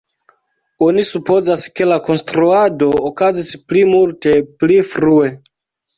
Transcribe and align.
Oni 0.85 1.03
supozas 1.09 1.65
ke 1.81 1.87
la 1.91 1.99
konstruado 2.09 2.89
okazis 3.11 3.53
pli 3.69 3.85
multe 3.95 4.35
pli 4.63 4.79
frue. 4.95 5.33